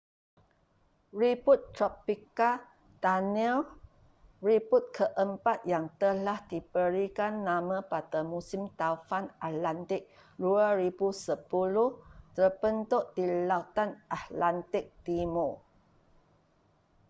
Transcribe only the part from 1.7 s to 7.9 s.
tropika danielle ribut keempat yang telah diberikan nama